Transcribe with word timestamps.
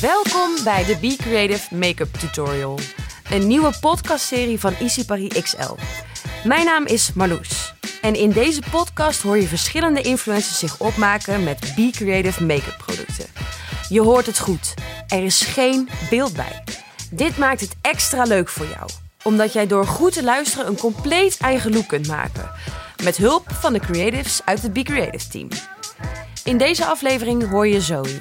Welkom 0.00 0.64
bij 0.64 0.84
de 0.84 0.96
Be 1.00 1.16
Creative 1.16 1.74
Makeup 1.74 2.14
Tutorial. 2.14 2.78
Een 3.30 3.46
nieuwe 3.46 3.72
podcastserie 3.80 4.60
van 4.60 4.74
Easy 4.74 5.04
Paris 5.04 5.42
XL. 5.42 5.74
Mijn 6.44 6.64
naam 6.64 6.86
is 6.86 7.12
Marloes. 7.12 7.74
En 8.02 8.14
in 8.14 8.30
deze 8.30 8.62
podcast 8.70 9.22
hoor 9.22 9.36
je 9.36 9.46
verschillende 9.46 10.00
influencers 10.00 10.58
zich 10.58 10.80
opmaken 10.80 11.44
met 11.44 11.72
Be 11.76 11.90
Creative 11.92 12.44
make-up 12.44 12.76
producten. 12.86 13.26
Je 13.88 14.00
hoort 14.00 14.26
het 14.26 14.38
goed. 14.38 14.74
Er 15.08 15.24
is 15.24 15.40
geen 15.40 15.88
beeld 16.10 16.32
bij. 16.32 16.64
Dit 17.10 17.38
maakt 17.38 17.60
het 17.60 17.76
extra 17.80 18.22
leuk 18.22 18.48
voor 18.48 18.66
jou. 18.66 18.90
Omdat 19.22 19.52
jij 19.52 19.66
door 19.66 19.86
goed 19.86 20.12
te 20.12 20.24
luisteren 20.24 20.66
een 20.66 20.78
compleet 20.78 21.36
eigen 21.38 21.72
look 21.72 21.88
kunt 21.88 22.06
maken. 22.06 22.50
Met 23.02 23.16
hulp 23.16 23.46
van 23.52 23.72
de 23.72 23.80
creatives 23.80 24.40
uit 24.44 24.62
het 24.62 24.72
Be 24.72 24.82
Creative 24.82 25.28
team. 25.28 25.48
In 26.44 26.58
deze 26.58 26.86
aflevering 26.86 27.50
hoor 27.50 27.68
je 27.68 27.80
Zoe. 27.80 28.20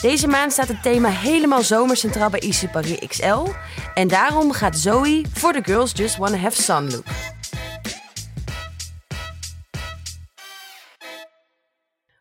Deze 0.00 0.28
maand 0.28 0.52
staat 0.52 0.68
het 0.68 0.82
thema 0.82 1.08
helemaal 1.08 1.62
zomercentraal 1.62 2.30
bij 2.30 2.40
Easy 2.40 2.68
Paris 2.68 2.98
XL. 3.06 3.46
En 3.94 4.08
daarom 4.08 4.52
gaat 4.52 4.78
Zoe 4.78 5.24
voor 5.32 5.52
de 5.52 5.64
Girls 5.64 5.92
Just 5.92 6.16
Wanna 6.16 6.36
Have 6.36 6.62
Sun 6.62 6.90
look. 6.90 7.04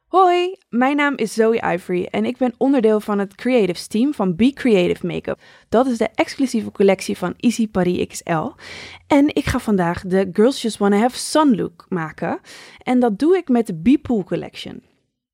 Hoi, 0.08 0.58
mijn 0.70 0.96
naam 0.96 1.18
is 1.18 1.34
Zoe 1.34 1.62
Ivory 1.74 2.04
en 2.12 2.26
ik 2.26 2.38
ben 2.38 2.54
onderdeel 2.58 3.00
van 3.00 3.20
het 3.20 3.36
Creatives 3.36 3.88
team 3.88 4.14
van 4.14 4.36
Be 4.36 4.54
Creative 4.54 5.08
Makeup. 5.08 5.40
Dat 5.70 5.88
is 5.88 5.98
de 5.98 6.10
exclusieve 6.16 6.72
collectie 6.72 7.18
van 7.18 7.34
Easy 7.38 7.68
Paris 7.68 8.08
XL. 8.08 8.52
En 9.08 9.36
ik 9.36 9.46
ga 9.46 9.60
vandaag 9.60 10.02
de 10.06 10.30
Girls 10.34 10.62
Just 10.62 10.78
Wanna 10.78 10.98
Have 10.98 11.18
Sun 11.18 11.56
look 11.56 11.86
maken. 11.90 12.40
En 12.84 13.00
dat 13.00 13.20
doe 13.20 13.38
ik 13.38 13.48
met 13.48 13.68
de 13.68 13.76
Be 13.76 14.00
Pool 14.02 14.24
Collection. 14.24 14.87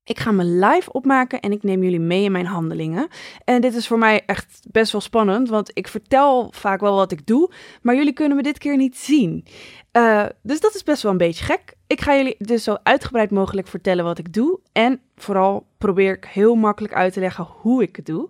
Ik 0.06 0.18
ga 0.18 0.32
me 0.32 0.44
live 0.44 0.92
opmaken 0.92 1.40
en 1.40 1.52
ik 1.52 1.62
neem 1.62 1.82
jullie 1.82 2.00
mee 2.00 2.24
in 2.24 2.32
mijn 2.32 2.46
handelingen. 2.46 3.08
En 3.44 3.60
dit 3.60 3.74
is 3.74 3.86
voor 3.86 3.98
mij 3.98 4.22
echt 4.26 4.60
best 4.70 4.92
wel 4.92 5.00
spannend, 5.00 5.48
want 5.48 5.70
ik 5.74 5.88
vertel 5.88 6.52
vaak 6.52 6.80
wel 6.80 6.94
wat 6.94 7.12
ik 7.12 7.26
doe, 7.26 7.50
maar 7.82 7.94
jullie 7.94 8.12
kunnen 8.12 8.36
me 8.36 8.42
dit 8.42 8.58
keer 8.58 8.76
niet 8.76 8.96
zien. 8.96 9.44
Uh, 9.92 10.24
dus 10.42 10.60
dat 10.60 10.74
is 10.74 10.82
best 10.82 11.02
wel 11.02 11.12
een 11.12 11.18
beetje 11.18 11.44
gek. 11.44 11.74
Ik 11.86 12.00
ga 12.00 12.16
jullie 12.16 12.36
dus 12.38 12.64
zo 12.64 12.76
uitgebreid 12.82 13.30
mogelijk 13.30 13.68
vertellen 13.68 14.04
wat 14.04 14.18
ik 14.18 14.32
doe. 14.32 14.60
En 14.72 15.00
vooral 15.16 15.66
probeer 15.78 16.12
ik 16.12 16.24
heel 16.24 16.54
makkelijk 16.54 16.94
uit 16.94 17.12
te 17.12 17.20
leggen 17.20 17.46
hoe 17.60 17.82
ik 17.82 17.96
het 17.96 18.06
doe. 18.06 18.28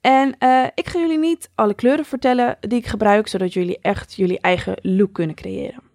En 0.00 0.36
uh, 0.38 0.64
ik 0.74 0.88
ga 0.88 0.98
jullie 0.98 1.18
niet 1.18 1.50
alle 1.54 1.74
kleuren 1.74 2.04
vertellen 2.04 2.56
die 2.60 2.78
ik 2.78 2.86
gebruik, 2.86 3.28
zodat 3.28 3.52
jullie 3.52 3.78
echt 3.80 4.14
jullie 4.14 4.40
eigen 4.40 4.78
look 4.82 5.12
kunnen 5.12 5.36
creëren. 5.36 5.85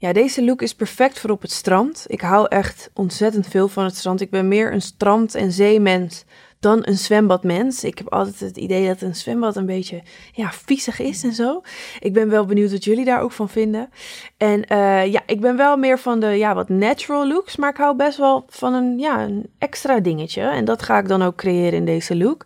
Ja, 0.00 0.12
deze 0.12 0.44
look 0.44 0.62
is 0.62 0.74
perfect 0.74 1.18
voor 1.18 1.30
op 1.30 1.42
het 1.42 1.52
strand. 1.52 2.04
Ik 2.06 2.20
hou 2.20 2.46
echt 2.48 2.90
ontzettend 2.94 3.46
veel 3.46 3.68
van 3.68 3.84
het 3.84 3.96
strand. 3.96 4.20
Ik 4.20 4.30
ben 4.30 4.48
meer 4.48 4.72
een 4.72 4.82
strand- 4.82 5.34
en 5.34 5.52
zeemens 5.52 6.24
dan 6.60 6.78
een 6.82 6.98
zwembadmens. 6.98 7.84
Ik 7.84 7.98
heb 7.98 8.12
altijd 8.12 8.40
het 8.40 8.56
idee 8.56 8.86
dat 8.86 9.00
een 9.00 9.14
zwembad 9.14 9.56
een 9.56 9.66
beetje 9.66 10.02
ja, 10.32 10.52
viezig 10.52 11.00
is 11.00 11.22
en 11.22 11.32
zo. 11.32 11.62
Ik 12.00 12.12
ben 12.12 12.28
wel 12.28 12.44
benieuwd 12.44 12.70
wat 12.70 12.84
jullie 12.84 13.04
daar 13.04 13.20
ook 13.20 13.32
van 13.32 13.48
vinden. 13.48 13.90
En 14.36 14.64
uh, 14.72 15.06
ja, 15.06 15.22
ik 15.26 15.40
ben 15.40 15.56
wel 15.56 15.76
meer 15.76 15.98
van 15.98 16.20
de 16.20 16.26
ja, 16.26 16.54
wat 16.54 16.68
natural 16.68 17.28
looks, 17.28 17.56
maar 17.56 17.70
ik 17.70 17.76
hou 17.76 17.96
best 17.96 18.18
wel 18.18 18.44
van 18.48 18.74
een, 18.74 18.98
ja, 18.98 19.22
een 19.22 19.50
extra 19.58 20.00
dingetje. 20.00 20.42
En 20.42 20.64
dat 20.64 20.82
ga 20.82 20.98
ik 20.98 21.08
dan 21.08 21.22
ook 21.22 21.36
creëren 21.36 21.78
in 21.78 21.84
deze 21.84 22.16
look. 22.16 22.44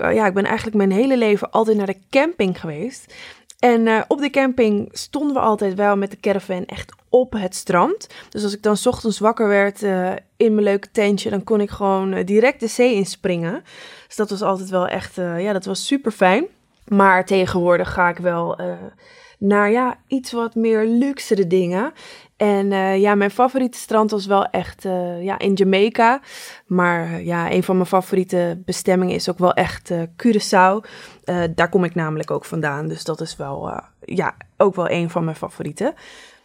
Uh, 0.00 0.14
ja, 0.14 0.26
ik 0.26 0.34
ben 0.34 0.44
eigenlijk 0.44 0.76
mijn 0.76 0.92
hele 0.92 1.16
leven 1.16 1.50
altijd 1.50 1.76
naar 1.76 1.86
de 1.86 2.00
camping 2.10 2.60
geweest. 2.60 3.14
En 3.62 3.86
uh, 3.86 4.02
op 4.08 4.18
de 4.18 4.30
camping 4.30 4.88
stonden 4.92 5.34
we 5.34 5.40
altijd 5.40 5.74
wel 5.74 5.96
met 5.96 6.10
de 6.10 6.20
caravan 6.20 6.64
echt 6.64 6.92
op 7.08 7.32
het 7.32 7.54
strand. 7.54 8.06
Dus 8.28 8.42
als 8.42 8.54
ik 8.54 8.62
dan 8.62 8.76
ochtends 8.84 9.18
wakker 9.18 9.48
werd 9.48 9.82
uh, 9.82 10.12
in 10.36 10.54
mijn 10.54 10.66
leuke 10.66 10.90
tentje, 10.90 11.30
dan 11.30 11.44
kon 11.44 11.60
ik 11.60 11.70
gewoon 11.70 12.12
uh, 12.12 12.26
direct 12.26 12.60
de 12.60 12.66
zee 12.66 12.94
inspringen. 12.94 13.64
Dus 14.06 14.16
dat 14.16 14.30
was 14.30 14.42
altijd 14.42 14.68
wel 14.68 14.88
echt, 14.88 15.14
ja, 15.14 15.52
dat 15.52 15.64
was 15.64 15.86
super 15.86 16.12
fijn. 16.12 16.44
Maar 16.88 17.24
tegenwoordig 17.24 17.92
ga 17.92 18.08
ik 18.08 18.18
wel 18.18 18.56
naar 19.42 19.70
ja, 19.70 19.96
iets 20.06 20.32
wat 20.32 20.54
meer 20.54 20.86
luxere 20.86 21.46
dingen. 21.46 21.92
En 22.36 22.70
uh, 22.70 23.00
ja, 23.00 23.14
mijn 23.14 23.30
favoriete 23.30 23.78
strand 23.78 24.10
was 24.10 24.26
wel 24.26 24.46
echt 24.46 24.84
uh, 24.84 25.22
ja, 25.22 25.38
in 25.38 25.52
Jamaica. 25.52 26.20
Maar 26.66 27.10
uh, 27.10 27.26
ja, 27.26 27.52
een 27.52 27.62
van 27.62 27.76
mijn 27.76 27.88
favoriete 27.88 28.62
bestemmingen 28.64 29.14
is 29.14 29.30
ook 29.30 29.38
wel 29.38 29.52
echt 29.52 29.92
Curaçao. 29.92 30.88
daar 31.54 31.68
kom 31.68 31.84
ik 31.84 31.94
namelijk 31.94 32.30
ook 32.30 32.44
vandaan. 32.44 32.88
Dus 32.88 33.04
dat 33.04 33.20
is 33.20 33.36
wel, 33.36 33.82
ja, 34.04 34.34
ook 34.56 34.74
wel 34.74 34.90
een 34.90 35.10
van 35.10 35.24
mijn 35.24 35.36
favorieten. 35.36 35.94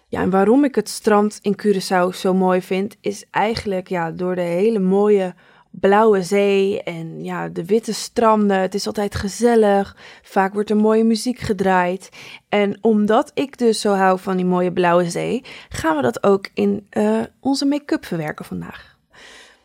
Ja, 0.09 0.21
en 0.21 0.29
waarom 0.29 0.63
ik 0.63 0.75
het 0.75 0.89
strand 0.89 1.39
in 1.41 1.59
Curaçao 1.61 2.15
zo 2.15 2.33
mooi 2.33 2.61
vind, 2.61 2.97
is 3.01 3.25
eigenlijk 3.31 3.87
ja, 3.87 4.11
door 4.11 4.35
de 4.35 4.41
hele 4.41 4.79
mooie 4.79 5.35
blauwe 5.79 6.23
zee 6.23 6.83
en 6.83 7.23
ja, 7.23 7.47
de 7.47 7.65
witte 7.65 7.93
stranden. 7.93 8.59
Het 8.59 8.73
is 8.73 8.87
altijd 8.87 9.15
gezellig. 9.15 9.95
Vaak 10.21 10.53
wordt 10.53 10.69
er 10.69 10.77
mooie 10.77 11.03
muziek 11.03 11.39
gedraaid. 11.39 12.09
En 12.49 12.77
omdat 12.81 13.31
ik 13.33 13.57
dus 13.57 13.81
zo 13.81 13.93
hou 13.93 14.19
van 14.19 14.35
die 14.35 14.45
mooie 14.45 14.71
blauwe 14.71 15.09
zee, 15.09 15.43
gaan 15.69 15.95
we 15.95 16.01
dat 16.01 16.23
ook 16.23 16.49
in 16.53 16.87
uh, 16.91 17.19
onze 17.39 17.65
make-up 17.65 18.05
verwerken 18.05 18.45
vandaag. 18.45 18.97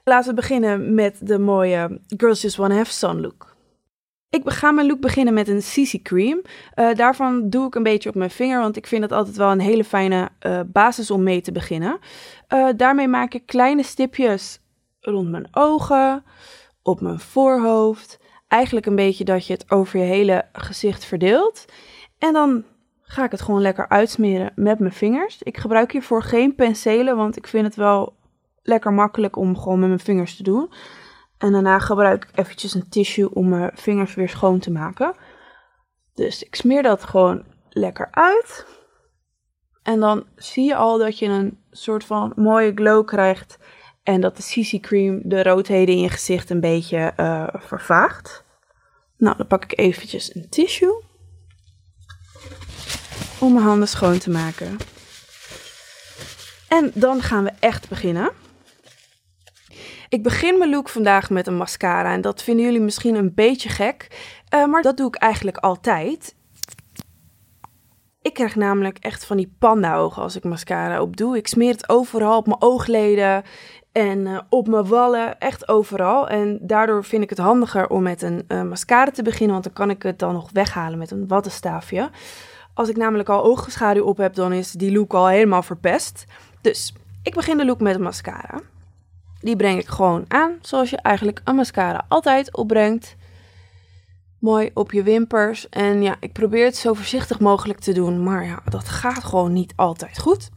Laten 0.05 0.29
we 0.29 0.35
beginnen 0.35 0.95
met 0.95 1.17
de 1.21 1.39
mooie 1.39 2.01
Girls 2.17 2.43
Just 2.43 2.57
Wanna 2.57 2.77
Have 2.77 2.93
Sun 2.93 3.21
look. 3.21 3.51
Ik 4.31 4.43
ga 4.45 4.71
mijn 4.71 4.87
look 4.87 5.01
beginnen 5.01 5.35
met 5.35 5.49
een 5.49 5.61
CC 5.61 6.03
cream. 6.03 6.43
Uh, 6.75 6.95
daarvan 6.95 7.51
doe 7.51 7.67
ik 7.67 7.75
een 7.75 7.83
beetje 7.83 8.09
op 8.09 8.15
mijn 8.15 8.31
vinger, 8.31 8.61
want 8.61 8.77
ik 8.77 8.87
vind 8.87 9.03
het 9.03 9.13
altijd 9.13 9.37
wel 9.37 9.51
een 9.51 9.61
hele 9.61 9.85
fijne 9.85 10.29
uh, 10.47 10.61
basis 10.67 11.11
om 11.11 11.23
mee 11.23 11.41
te 11.41 11.53
beginnen. 11.53 11.99
Daarmee 12.77 13.09
maak 13.09 13.35
ik 13.35 13.47
kleine 13.47 13.83
stipjes 13.83 14.62
rond 15.03 15.31
mijn 15.31 15.49
ogen, 15.51 16.25
op 16.83 17.01
mijn 17.01 17.19
voorhoofd. 17.19 18.21
Eigenlijk 18.49 18.87
een 18.87 18.97
beetje 18.97 19.25
dat 19.25 19.47
je 19.47 19.53
het 19.53 19.71
over 19.71 19.99
je 19.99 20.05
hele 20.05 20.45
gezicht 20.53 21.05
verdeelt. 21.05 21.65
En 22.19 22.33
dan 22.33 22.65
ga 23.03 23.25
ik 23.25 23.31
het 23.31 23.41
gewoon 23.41 23.61
lekker 23.61 23.89
uitsmeren 23.89 24.53
met 24.55 24.79
mijn 24.79 24.93
vingers. 24.93 25.43
Ik 25.43 25.57
gebruik 25.57 25.93
hiervoor 25.93 26.23
geen 26.23 26.55
penselen, 26.55 27.17
want 27.17 27.37
ik 27.37 27.47
vind 27.47 27.67
het 27.67 27.77
wel 27.77 28.17
lekker 28.63 28.93
makkelijk 28.93 29.37
om 29.37 29.59
gewoon 29.59 29.79
met 29.79 29.89
mijn 29.89 30.01
vingers 30.01 30.37
te 30.37 30.43
doen. 30.43 30.73
En 31.39 31.53
daarna 31.53 31.79
gebruik 31.79 32.25
ik 32.25 32.39
eventjes 32.39 32.75
een 32.75 32.89
tissue 32.89 33.35
om 33.35 33.49
mijn 33.49 33.71
vingers 33.75 34.15
weer 34.15 34.29
schoon 34.29 34.59
te 34.59 34.71
maken. 34.71 35.15
Dus 36.15 36.43
ik 36.43 36.55
smeer 36.55 36.83
dat 36.83 37.05
gewoon 37.05 37.45
lekker 37.71 38.09
uit. 38.11 38.67
En 39.83 40.01
dan 40.01 40.27
zie 40.37 40.65
je 40.65 40.75
al 40.75 40.99
dat 40.99 41.19
je 41.19 41.27
een 41.27 41.59
soort 41.71 42.05
van 42.05 42.33
mooie 42.37 42.73
glow 42.75 43.07
krijgt 43.07 43.59
en 44.03 44.21
dat 44.21 44.37
de 44.37 44.43
CC 44.43 44.83
cream 44.83 45.21
de 45.25 45.43
roodheden 45.43 45.95
in 45.95 46.01
je 46.01 46.09
gezicht 46.09 46.51
een 46.51 46.61
beetje 46.61 47.13
uh, 47.17 47.49
vervaagt. 47.53 48.45
Nou, 49.17 49.37
dan 49.37 49.47
pak 49.47 49.65
ik 49.65 49.79
eventjes 49.79 50.35
een 50.35 50.49
tissue. 50.49 51.03
Om 53.39 53.53
mijn 53.53 53.65
handen 53.65 53.89
schoon 53.89 54.19
te 54.19 54.31
maken. 54.31 54.77
En 56.69 56.91
dan 56.95 57.23
gaan 57.23 57.45
we 57.45 57.53
echt 57.59 57.89
beginnen. 57.89 58.31
Ik 60.09 60.23
begin 60.23 60.59
mijn 60.59 60.71
look 60.71 60.89
vandaag 60.89 61.31
met 61.31 61.47
een 61.47 61.57
mascara. 61.57 62.13
En 62.13 62.21
dat 62.21 62.43
vinden 62.43 62.65
jullie 62.65 62.81
misschien 62.81 63.15
een 63.15 63.35
beetje 63.35 63.69
gek. 63.69 64.07
Uh, 64.55 64.67
maar 64.67 64.83
dat 64.83 64.97
doe 64.97 65.07
ik 65.07 65.15
eigenlijk 65.15 65.57
altijd. 65.57 66.35
Ik 68.23 68.35
krijg 68.35 68.57
namelijk 68.57 68.99
echt 68.99 69.25
van 69.25 69.37
die 69.37 69.55
panda-ogen 69.59 70.23
als 70.23 70.37
ik 70.37 70.45
mascara 70.45 71.03
op 71.03 71.17
doe. 71.17 71.37
Ik 71.37 71.47
smeer 71.47 71.73
het 71.73 71.89
overal 71.89 72.37
op 72.37 72.47
mijn 72.47 72.63
oogleden. 72.63 73.43
En 73.93 74.19
uh, 74.19 74.41
op 74.49 74.69
mijn 74.69 74.87
wallen, 74.87 75.39
echt 75.39 75.69
overal. 75.69 76.29
En 76.29 76.59
daardoor 76.61 77.05
vind 77.05 77.23
ik 77.23 77.31
het 77.31 77.39
handiger 77.39 77.89
om 77.89 78.03
met 78.03 78.23
een 78.23 78.45
uh, 78.49 78.63
mascara 78.63 79.11
te 79.11 79.23
beginnen, 79.23 79.53
want 79.53 79.65
dan 79.65 79.73
kan 79.73 79.91
ik 79.91 80.03
het 80.03 80.19
dan 80.19 80.33
nog 80.33 80.51
weghalen 80.53 80.99
met 80.99 81.11
een 81.11 81.29
wattenstaafje. 81.29 82.11
Als 82.75 82.89
ik 82.89 82.97
namelijk 82.97 83.29
al 83.29 83.45
oogschaduw 83.45 84.05
op 84.05 84.17
heb, 84.17 84.35
dan 84.35 84.53
is 84.53 84.73
die 84.73 84.93
look 84.93 85.15
al 85.15 85.27
helemaal 85.27 85.63
verpest. 85.63 86.25
Dus 86.61 86.95
ik 87.23 87.35
begin 87.35 87.57
de 87.57 87.65
look 87.65 87.81
met 87.81 87.95
een 87.95 88.03
mascara. 88.03 88.61
Die 89.41 89.57
breng 89.57 89.79
ik 89.79 89.89
gewoon 89.89 90.25
aan, 90.29 90.59
zoals 90.61 90.91
je 90.91 90.97
eigenlijk 90.97 91.41
een 91.45 91.55
mascara 91.55 92.05
altijd 92.09 92.57
opbrengt. 92.57 93.17
Mooi 94.39 94.71
op 94.75 94.93
je 94.93 95.03
wimpers. 95.03 95.69
En 95.69 96.03
ja, 96.03 96.17
ik 96.21 96.33
probeer 96.33 96.65
het 96.65 96.77
zo 96.77 96.95
voorzichtig 96.95 97.41
mogelijk 97.41 97.79
te 97.79 97.93
doen, 97.93 98.23
maar 98.23 98.45
ja, 98.45 98.63
dat 98.69 98.89
gaat 98.89 99.25
gewoon 99.25 99.53
niet 99.53 99.73
altijd 99.77 100.19
goed. 100.19 100.51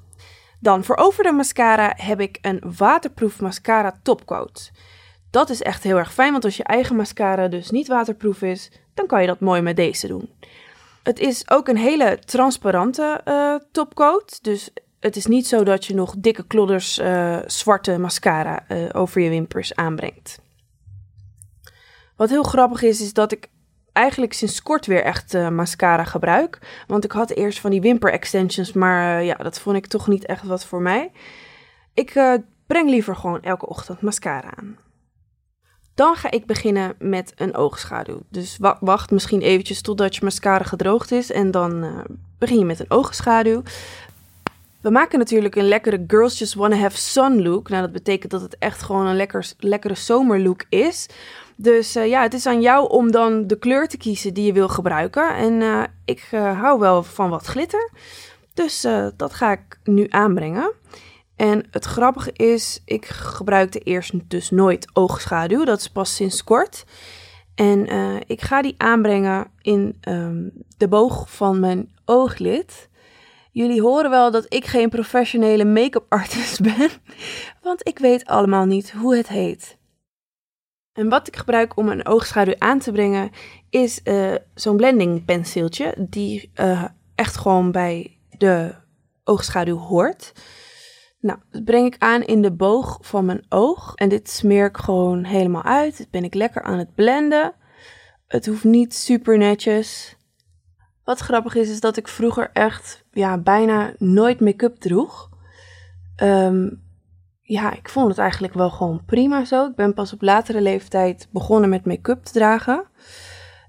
Dan 0.65 0.83
voor 0.83 0.95
over 0.95 1.23
de 1.23 1.31
mascara 1.31 1.93
heb 1.95 2.19
ik 2.21 2.37
een 2.41 2.61
waterproof 2.77 3.41
mascara 3.41 3.99
topcoat. 4.03 4.71
Dat 5.29 5.49
is 5.49 5.61
echt 5.61 5.83
heel 5.83 5.97
erg 5.97 6.13
fijn, 6.13 6.31
want 6.31 6.43
als 6.43 6.57
je 6.57 6.63
eigen 6.63 6.95
mascara 6.95 7.47
dus 7.47 7.69
niet 7.69 7.87
waterproof 7.87 8.41
is, 8.41 8.71
dan 8.93 9.07
kan 9.07 9.21
je 9.21 9.27
dat 9.27 9.39
mooi 9.39 9.61
met 9.61 9.75
deze 9.75 10.07
doen. 10.07 10.29
Het 11.03 11.19
is 11.19 11.49
ook 11.49 11.67
een 11.67 11.77
hele 11.77 12.19
transparante 12.25 13.21
uh, 13.25 13.55
topcoat, 13.71 14.43
dus 14.43 14.69
het 14.99 15.15
is 15.15 15.25
niet 15.25 15.47
zo 15.47 15.63
dat 15.63 15.85
je 15.85 15.93
nog 15.93 16.15
dikke 16.17 16.47
klodders 16.47 16.99
uh, 16.99 17.37
zwarte 17.45 17.97
mascara 17.97 18.65
uh, 18.67 18.89
over 18.91 19.21
je 19.21 19.29
wimpers 19.29 19.75
aanbrengt. 19.75 20.39
Wat 22.15 22.29
heel 22.29 22.43
grappig 22.43 22.81
is, 22.81 23.01
is 23.01 23.13
dat 23.13 23.31
ik 23.31 23.49
eigenlijk 23.95 24.33
sinds 24.33 24.61
kort 24.61 24.85
weer 24.85 25.03
echt 25.03 25.33
uh, 25.33 25.49
mascara 25.49 26.03
gebruik. 26.03 26.59
Want 26.87 27.03
ik 27.03 27.11
had 27.11 27.29
eerst 27.29 27.59
van 27.59 27.71
die 27.71 27.81
wimper 27.81 28.11
extensions, 28.11 28.73
maar 28.73 29.19
uh, 29.19 29.25
ja, 29.25 29.35
dat 29.35 29.59
vond 29.59 29.77
ik 29.77 29.87
toch 29.87 30.07
niet 30.07 30.25
echt 30.25 30.43
wat 30.43 30.65
voor 30.65 30.81
mij. 30.81 31.11
Ik 31.93 32.15
uh, 32.15 32.33
breng 32.67 32.89
liever 32.89 33.15
gewoon 33.15 33.41
elke 33.41 33.67
ochtend 33.67 34.01
mascara 34.01 34.53
aan. 34.55 34.77
Dan 35.93 36.15
ga 36.15 36.31
ik 36.31 36.45
beginnen 36.45 36.95
met 36.99 37.33
een 37.35 37.55
oogschaduw. 37.55 38.19
Dus 38.29 38.57
wacht 38.79 39.11
misschien 39.11 39.41
eventjes 39.41 39.81
totdat 39.81 40.15
je 40.15 40.23
mascara 40.23 40.63
gedroogd 40.63 41.11
is 41.11 41.31
en 41.31 41.51
dan 41.51 42.03
begin 42.39 42.59
je 42.59 42.65
met 42.65 42.79
een 42.79 42.91
oogschaduw. 42.91 43.61
We 44.85 44.91
maken 44.91 45.19
natuurlijk 45.19 45.55
een 45.55 45.67
lekkere 45.67 46.03
Girls 46.07 46.39
Just 46.39 46.53
Wanna 46.53 46.75
Have 46.75 46.97
Sun 46.97 47.41
look. 47.41 47.69
Nou, 47.69 47.81
dat 47.81 47.91
betekent 47.91 48.31
dat 48.31 48.41
het 48.41 48.57
echt 48.59 48.81
gewoon 48.81 49.05
een 49.05 49.15
lekker, 49.15 49.51
lekkere 49.59 49.95
zomerlook 49.95 50.65
is. 50.69 51.07
Dus 51.55 51.95
uh, 51.95 52.07
ja, 52.07 52.21
het 52.21 52.33
is 52.33 52.45
aan 52.45 52.61
jou 52.61 52.89
om 52.89 53.11
dan 53.11 53.47
de 53.47 53.59
kleur 53.59 53.87
te 53.87 53.97
kiezen 53.97 54.33
die 54.33 54.45
je 54.45 54.53
wil 54.53 54.67
gebruiken. 54.67 55.35
En 55.35 55.53
uh, 55.53 55.83
ik 56.05 56.29
uh, 56.31 56.59
hou 56.59 56.79
wel 56.79 57.03
van 57.03 57.29
wat 57.29 57.45
glitter. 57.45 57.91
Dus 58.53 58.87
dat 59.17 59.33
ga 59.33 59.51
ik 59.51 59.79
nu 59.83 60.05
aanbrengen. 60.09 60.71
En 61.35 61.65
het 61.71 61.85
grappige 61.85 62.31
is, 62.33 62.81
ik 62.85 63.05
gebruikte 63.05 63.79
eerst 63.79 64.13
dus 64.29 64.49
nooit 64.49 64.87
oogschaduw. 64.93 65.63
Dat 65.63 65.79
is 65.79 65.89
pas 65.89 66.15
sinds 66.15 66.43
kort. 66.43 66.85
En 67.55 67.87
ik 68.27 68.41
ga 68.41 68.61
die 68.61 68.75
aanbrengen 68.77 69.47
in 69.61 69.97
um, 70.07 70.51
de 70.77 70.87
boog 70.87 71.31
van 71.31 71.59
mijn 71.59 71.89
ooglid. 72.05 72.89
Jullie 73.55 73.81
horen 73.81 74.09
wel 74.09 74.31
dat 74.31 74.45
ik 74.53 74.65
geen 74.65 74.89
professionele 74.89 75.65
make-up 75.65 76.05
artist 76.09 76.61
ben, 76.77 76.89
want 77.61 77.87
ik 77.87 77.99
weet 77.99 78.25
allemaal 78.25 78.65
niet 78.65 78.91
hoe 78.91 79.15
het 79.15 79.27
heet. 79.27 79.77
En 80.93 81.09
wat 81.09 81.27
ik 81.27 81.35
gebruik 81.35 81.77
om 81.77 81.89
een 81.89 82.05
oogschaduw 82.05 82.55
aan 82.57 82.79
te 82.79 82.91
brengen 82.91 83.31
is 83.69 83.99
uh, 84.03 84.35
zo'n 84.53 84.77
blending 84.77 85.25
penseeltje 85.25 85.95
die 86.09 86.51
uh, 86.55 86.85
echt 87.15 87.37
gewoon 87.37 87.71
bij 87.71 88.17
de 88.37 88.75
oogschaduw 89.23 89.77
hoort. 89.77 90.33
Nou, 91.19 91.39
dat 91.51 91.63
breng 91.63 91.85
ik 91.85 91.95
aan 91.99 92.23
in 92.23 92.41
de 92.41 92.51
boog 92.51 92.97
van 93.01 93.25
mijn 93.25 93.45
oog 93.49 93.93
en 93.93 94.09
dit 94.09 94.29
smeer 94.29 94.65
ik 94.65 94.77
gewoon 94.77 95.23
helemaal 95.23 95.63
uit. 95.63 95.97
Dit 95.97 96.09
ben 96.09 96.23
ik 96.23 96.33
lekker 96.33 96.61
aan 96.61 96.77
het 96.77 96.95
blenden. 96.95 97.53
Het 98.27 98.45
hoeft 98.45 98.63
niet 98.63 98.93
super 98.93 99.37
netjes. 99.37 100.14
Wat 101.05 101.19
grappig 101.19 101.55
is, 101.55 101.69
is 101.69 101.79
dat 101.79 101.97
ik 101.97 102.07
vroeger 102.07 102.49
echt 102.53 103.03
ja, 103.11 103.37
bijna 103.37 103.93
nooit 103.97 104.39
make-up 104.39 104.75
droeg. 104.75 105.29
Um, 106.23 106.83
ja, 107.41 107.73
ik 107.73 107.89
vond 107.89 108.07
het 108.07 108.17
eigenlijk 108.17 108.53
wel 108.53 108.69
gewoon 108.69 109.05
prima 109.05 109.45
zo. 109.45 109.65
Ik 109.65 109.75
ben 109.75 109.93
pas 109.93 110.13
op 110.13 110.21
latere 110.21 110.61
leeftijd 110.61 111.27
begonnen 111.31 111.69
met 111.69 111.85
make-up 111.85 112.23
te 112.23 112.31
dragen. 112.31 112.85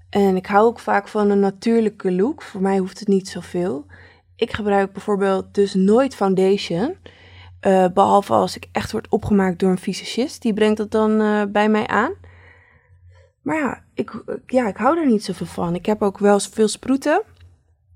En 0.09 0.35
ik 0.35 0.45
hou 0.45 0.65
ook 0.65 0.79
vaak 0.79 1.07
van 1.07 1.29
een 1.29 1.39
natuurlijke 1.39 2.11
look. 2.11 2.41
Voor 2.41 2.61
mij 2.61 2.77
hoeft 2.77 2.99
het 2.99 3.07
niet 3.07 3.27
zoveel. 3.27 3.85
Ik 4.35 4.53
gebruik 4.53 4.93
bijvoorbeeld 4.93 5.53
dus 5.53 5.73
nooit 5.73 6.15
foundation. 6.15 6.97
Uh, 7.61 7.87
behalve 7.93 8.33
als 8.33 8.55
ik 8.55 8.67
echt 8.71 8.91
word 8.91 9.09
opgemaakt 9.09 9.59
door 9.59 9.69
een 9.69 9.77
fysicist. 9.77 10.41
Die 10.41 10.53
brengt 10.53 10.77
dat 10.77 10.91
dan 10.91 11.21
uh, 11.21 11.43
bij 11.49 11.69
mij 11.69 11.87
aan. 11.87 12.13
Maar 13.41 13.57
ja 13.57 13.85
ik, 13.97 14.23
ja, 14.45 14.67
ik 14.67 14.77
hou 14.77 14.99
er 14.99 15.05
niet 15.05 15.23
zoveel 15.23 15.45
van. 15.45 15.75
Ik 15.75 15.85
heb 15.85 16.01
ook 16.01 16.17
wel 16.17 16.39
veel 16.39 16.67
sproeten. 16.67 17.23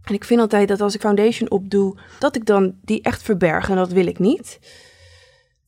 En 0.03 0.13
ik 0.13 0.23
vind 0.23 0.39
altijd 0.39 0.67
dat 0.67 0.81
als 0.81 0.95
ik 0.95 1.01
foundation 1.01 1.51
opdoe, 1.51 1.97
dat 2.19 2.35
ik 2.35 2.45
dan 2.45 2.75
die 2.81 3.01
echt 3.01 3.21
verberg. 3.21 3.69
En 3.69 3.75
dat 3.75 3.91
wil 3.91 4.07
ik 4.07 4.19
niet. 4.19 4.59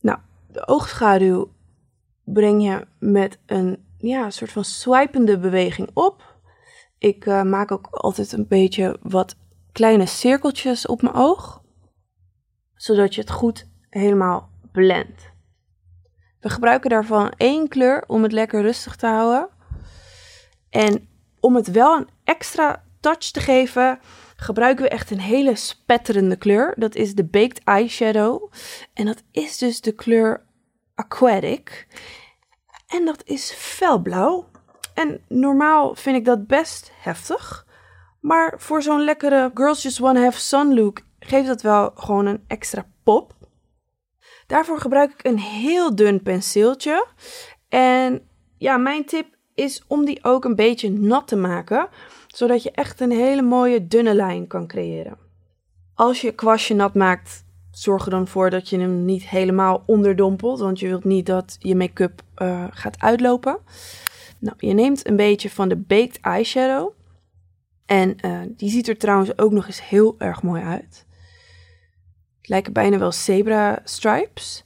Nou, 0.00 0.18
de 0.46 0.66
oogschaduw 0.66 1.52
breng 2.24 2.62
je 2.62 2.86
met 2.98 3.38
een 3.46 3.84
ja, 3.98 4.30
soort 4.30 4.52
van 4.52 4.64
swipende 4.64 5.38
beweging 5.38 5.90
op. 5.92 6.38
Ik 6.98 7.26
uh, 7.26 7.42
maak 7.42 7.70
ook 7.70 7.86
altijd 7.90 8.32
een 8.32 8.46
beetje 8.48 8.98
wat 9.02 9.36
kleine 9.72 10.06
cirkeltjes 10.06 10.86
op 10.86 11.02
mijn 11.02 11.14
oog, 11.14 11.62
zodat 12.74 13.14
je 13.14 13.20
het 13.20 13.30
goed 13.30 13.66
helemaal 13.90 14.50
blendt. 14.72 15.32
We 16.40 16.50
gebruiken 16.50 16.90
daarvan 16.90 17.32
één 17.36 17.68
kleur 17.68 18.04
om 18.06 18.22
het 18.22 18.32
lekker 18.32 18.62
rustig 18.62 18.96
te 18.96 19.06
houden. 19.06 19.48
En 20.74 21.08
om 21.40 21.54
het 21.56 21.70
wel 21.70 21.96
een 21.96 22.08
extra 22.24 22.84
touch 23.00 23.30
te 23.30 23.40
geven, 23.40 23.98
gebruiken 24.36 24.84
we 24.84 24.90
echt 24.90 25.10
een 25.10 25.20
hele 25.20 25.56
spetterende 25.56 26.36
kleur. 26.36 26.74
Dat 26.76 26.94
is 26.94 27.14
de 27.14 27.24
Baked 27.24 27.60
Eyeshadow. 27.64 28.52
En 28.94 29.06
dat 29.06 29.22
is 29.30 29.58
dus 29.58 29.80
de 29.80 29.92
kleur 29.92 30.46
Aquatic. 30.94 31.86
En 32.86 33.04
dat 33.04 33.22
is 33.24 33.52
felblauw. 33.52 34.48
En 34.94 35.24
normaal 35.28 35.94
vind 35.94 36.16
ik 36.16 36.24
dat 36.24 36.46
best 36.46 36.92
heftig. 37.00 37.66
Maar 38.20 38.54
voor 38.56 38.82
zo'n 38.82 39.04
lekkere 39.04 39.50
Girls 39.54 39.82
Just 39.82 39.98
Wanna 39.98 40.22
Have 40.22 40.40
Sun 40.40 40.74
look 40.74 41.00
geeft 41.18 41.46
dat 41.46 41.62
wel 41.62 41.92
gewoon 41.94 42.26
een 42.26 42.44
extra 42.46 42.86
pop. 43.02 43.34
Daarvoor 44.46 44.80
gebruik 44.80 45.12
ik 45.12 45.26
een 45.26 45.38
heel 45.38 45.94
dun 45.94 46.22
penseeltje. 46.22 47.06
En 47.68 48.28
ja, 48.58 48.76
mijn 48.76 49.04
tip 49.04 49.33
is 49.54 49.82
om 49.86 50.04
die 50.04 50.24
ook 50.24 50.44
een 50.44 50.54
beetje 50.54 50.90
nat 50.90 51.28
te 51.28 51.36
maken 51.36 51.88
zodat 52.26 52.62
je 52.62 52.70
echt 52.70 53.00
een 53.00 53.10
hele 53.10 53.42
mooie 53.42 53.86
dunne 53.86 54.14
lijn 54.14 54.46
kan 54.46 54.66
creëren. 54.66 55.18
Als 55.94 56.20
je 56.20 56.32
kwastje 56.32 56.74
nat 56.74 56.94
maakt, 56.94 57.44
zorg 57.70 58.04
er 58.04 58.10
dan 58.10 58.28
voor 58.28 58.50
dat 58.50 58.68
je 58.68 58.78
hem 58.78 59.04
niet 59.04 59.28
helemaal 59.28 59.82
onderdompelt, 59.86 60.58
want 60.58 60.80
je 60.80 60.88
wilt 60.88 61.04
niet 61.04 61.26
dat 61.26 61.56
je 61.58 61.76
make-up 61.76 62.22
uh, 62.38 62.64
gaat 62.70 63.00
uitlopen. 63.00 63.58
Nou, 64.38 64.56
je 64.58 64.72
neemt 64.72 65.08
een 65.08 65.16
beetje 65.16 65.50
van 65.50 65.68
de 65.68 65.76
Baked 65.76 66.20
Eyeshadow. 66.20 66.90
En 67.86 68.16
uh, 68.24 68.40
die 68.48 68.70
ziet 68.70 68.88
er 68.88 68.96
trouwens 68.96 69.38
ook 69.38 69.52
nog 69.52 69.66
eens 69.66 69.88
heel 69.88 70.14
erg 70.18 70.42
mooi 70.42 70.62
uit. 70.62 71.06
Het 72.36 72.48
lijken 72.48 72.72
bijna 72.72 72.98
wel 72.98 73.12
zebra 73.12 73.80
stripes. 73.84 74.64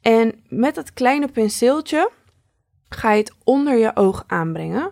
En 0.00 0.34
met 0.48 0.74
dat 0.74 0.92
kleine 0.92 1.28
penseeltje 1.28 2.10
ga 2.88 3.12
je 3.12 3.18
het 3.18 3.34
onder 3.44 3.76
je 3.76 3.96
oog 3.96 4.24
aanbrengen. 4.26 4.90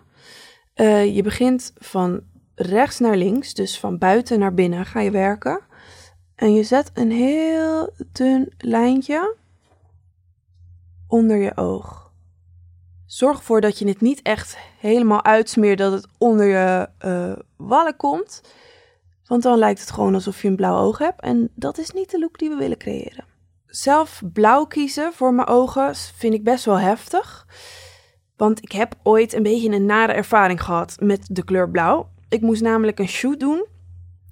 Uh, 0.75 1.15
je 1.15 1.23
begint 1.23 1.73
van 1.77 2.21
rechts 2.55 2.99
naar 2.99 3.15
links, 3.15 3.53
dus 3.53 3.79
van 3.79 3.97
buiten 3.97 4.39
naar 4.39 4.53
binnen 4.53 4.85
ga 4.85 4.99
je 4.99 5.11
werken. 5.11 5.59
En 6.35 6.53
je 6.53 6.63
zet 6.63 6.91
een 6.93 7.11
heel 7.11 7.89
dun 8.11 8.53
lijntje 8.57 9.35
onder 11.07 11.37
je 11.37 11.57
oog. 11.57 12.11
Zorg 13.05 13.37
ervoor 13.37 13.61
dat 13.61 13.79
je 13.79 13.87
het 13.87 14.01
niet 14.01 14.21
echt 14.21 14.57
helemaal 14.79 15.23
uitsmeert, 15.23 15.77
dat 15.77 15.91
het 15.91 16.07
onder 16.17 16.45
je 16.45 16.89
uh, 17.05 17.43
wallen 17.57 17.95
komt. 17.95 18.41
Want 19.25 19.43
dan 19.43 19.57
lijkt 19.57 19.79
het 19.79 19.91
gewoon 19.91 20.13
alsof 20.13 20.41
je 20.41 20.47
een 20.47 20.55
blauw 20.55 20.77
oog 20.77 20.97
hebt. 20.97 21.21
En 21.21 21.51
dat 21.55 21.77
is 21.77 21.91
niet 21.91 22.11
de 22.11 22.19
look 22.19 22.39
die 22.39 22.49
we 22.49 22.55
willen 22.55 22.77
creëren. 22.77 23.25
Zelf 23.65 24.21
blauw 24.33 24.65
kiezen 24.65 25.13
voor 25.13 25.33
mijn 25.33 25.47
ogen 25.47 25.95
vind 25.95 26.33
ik 26.33 26.43
best 26.43 26.65
wel 26.65 26.79
heftig. 26.79 27.47
Want 28.37 28.63
ik 28.63 28.71
heb 28.71 28.95
ooit 29.03 29.33
een 29.33 29.43
beetje 29.43 29.69
een 29.69 29.85
nare 29.85 30.13
ervaring 30.13 30.63
gehad 30.63 30.95
met 30.99 31.27
de 31.31 31.43
kleur 31.43 31.69
blauw. 31.69 32.09
Ik 32.29 32.41
moest 32.41 32.61
namelijk 32.61 32.99
een 32.99 33.07
shoot 33.07 33.39
doen. 33.39 33.65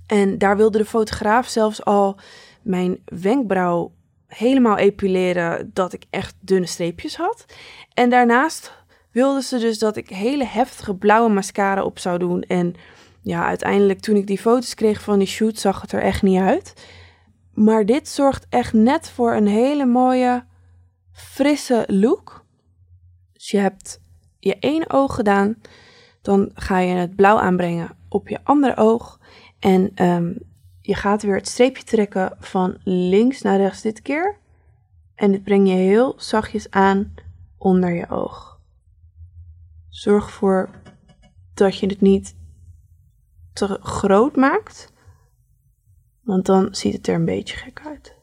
En 0.07 0.38
daar 0.38 0.57
wilde 0.57 0.77
de 0.77 0.86
fotograaf 0.86 1.48
zelfs 1.48 1.86
al 1.86 2.19
mijn 2.62 3.00
wenkbrauw 3.05 3.91
helemaal 4.27 4.77
epileren 4.77 5.72
dat 5.74 5.93
ik 5.93 6.03
echt 6.10 6.36
dunne 6.39 6.67
streepjes 6.67 7.15
had. 7.15 7.45
En 7.93 8.10
daarnaast 8.10 8.74
wilde 9.12 9.41
ze 9.41 9.60
dus 9.60 9.79
dat 9.79 9.95
ik 9.95 10.10
hele 10.10 10.45
heftige 10.45 10.95
blauwe 10.95 11.29
mascara 11.29 11.83
op 11.83 12.00
zou 12.00 12.19
doen. 12.19 12.41
En 12.41 12.75
ja, 13.22 13.45
uiteindelijk 13.45 14.00
toen 14.00 14.15
ik 14.15 14.27
die 14.27 14.39
foto's 14.39 14.74
kreeg 14.74 15.01
van 15.01 15.19
die 15.19 15.27
shoot 15.27 15.60
zag 15.60 15.81
het 15.81 15.91
er 15.91 16.01
echt 16.01 16.22
niet 16.22 16.39
uit. 16.39 16.74
Maar 17.53 17.86
dit 17.86 18.07
zorgt 18.07 18.45
echt 18.50 18.74
net 18.74 19.10
voor 19.10 19.33
een 19.33 19.48
hele 19.48 19.86
mooie, 19.86 20.43
frisse 21.12 21.83
look. 21.88 22.42
Dus 23.43 23.51
je 23.51 23.57
hebt 23.57 24.01
je 24.39 24.59
ene 24.59 24.89
oog 24.89 25.15
gedaan, 25.15 25.55
dan 26.21 26.51
ga 26.53 26.79
je 26.79 26.95
het 26.95 27.15
blauw 27.15 27.38
aanbrengen 27.39 27.97
op 28.09 28.27
je 28.27 28.39
andere 28.43 28.77
oog. 28.77 29.19
En 29.59 30.05
um, 30.05 30.39
je 30.81 30.95
gaat 30.95 31.23
weer 31.23 31.35
het 31.35 31.47
streepje 31.47 31.83
trekken 31.83 32.38
van 32.39 32.77
links 32.83 33.41
naar 33.41 33.57
rechts 33.57 33.81
dit 33.81 34.01
keer. 34.01 34.38
En 35.15 35.31
dit 35.31 35.43
breng 35.43 35.67
je 35.67 35.73
heel 35.73 36.13
zachtjes 36.17 36.69
aan 36.69 37.13
onder 37.57 37.93
je 37.93 38.09
oog. 38.09 38.59
Zorg 39.89 40.25
ervoor 40.25 40.69
dat 41.53 41.77
je 41.77 41.88
het 41.88 42.01
niet 42.01 42.35
te 43.53 43.79
groot 43.81 44.35
maakt, 44.35 44.93
want 46.21 46.45
dan 46.45 46.75
ziet 46.75 46.93
het 46.93 47.07
er 47.07 47.15
een 47.15 47.25
beetje 47.25 47.57
gek 47.57 47.81
uit. 47.85 48.15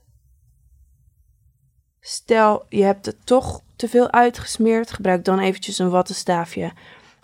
Stel, 2.00 2.64
je 2.68 2.82
hebt 2.82 3.06
het 3.06 3.26
toch 3.26 3.62
te 3.80 3.88
veel 3.88 4.10
uitgesmeerd, 4.10 4.90
gebruik 4.90 5.24
dan 5.24 5.38
eventjes 5.38 5.78
een 5.78 5.90
wattenstaafje 5.90 6.72